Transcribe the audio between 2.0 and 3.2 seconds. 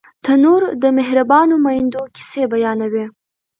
کیسې بیانوي